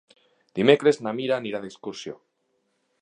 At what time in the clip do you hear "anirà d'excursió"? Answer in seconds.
1.41-2.17